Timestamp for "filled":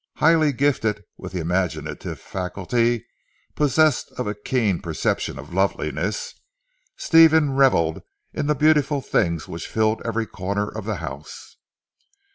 9.67-10.01